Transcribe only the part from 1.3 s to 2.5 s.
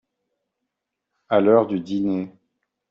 l'heure du dîner.